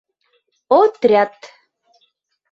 Отряд... 0.79 1.33